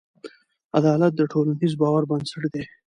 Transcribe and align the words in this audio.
عدالت 0.77 1.13
د 1.15 1.21
ټولنیز 1.31 1.73
باور 1.81 2.03
بنسټ 2.09 2.43
دی. 2.53 2.63